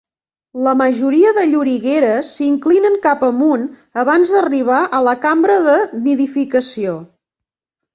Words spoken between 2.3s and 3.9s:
s'inclinen cap amunt